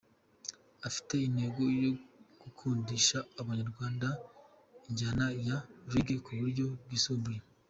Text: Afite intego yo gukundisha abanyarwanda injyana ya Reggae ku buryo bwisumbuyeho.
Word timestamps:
Afite 0.87 1.13
intego 1.27 1.61
yo 1.81 1.91
gukundisha 2.41 3.17
abanyarwanda 3.41 4.07
injyana 4.87 5.25
ya 5.47 5.57
Reggae 5.91 6.17
ku 6.25 6.29
buryo 6.41 6.65
bwisumbuyeho. 6.85 7.47